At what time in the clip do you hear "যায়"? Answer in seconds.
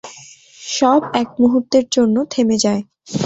2.63-2.81